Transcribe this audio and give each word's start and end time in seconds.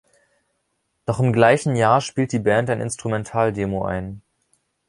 Noch 1.05 1.19
im 1.19 1.31
gleichen 1.31 1.75
Jahr 1.75 2.01
spielt 2.01 2.31
die 2.31 2.39
Band 2.39 2.71
ein 2.71 2.81
Instrumental-Demo 2.81 3.85
ein. 3.85 4.23